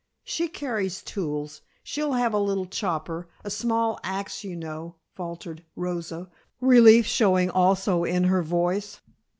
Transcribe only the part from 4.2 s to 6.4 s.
you know," faltered Rosa,